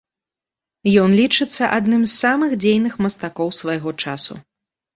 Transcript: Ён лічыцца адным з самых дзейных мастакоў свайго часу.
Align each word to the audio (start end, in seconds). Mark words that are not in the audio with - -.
Ён 1.01 1.09
лічыцца 1.19 1.69
адным 1.77 2.01
з 2.09 2.11
самых 2.23 2.51
дзейных 2.65 2.99
мастакоў 3.07 3.55
свайго 3.61 3.97
часу. 4.05 4.33